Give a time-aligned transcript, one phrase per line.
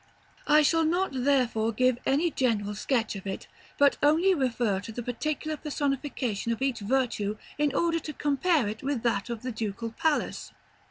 [0.47, 5.03] I shall not therefore give any general sketch of it, but only refer to the
[5.03, 9.91] particular personification of each virtue in order to compare it with that of the Ducal
[9.91, 10.53] Palace.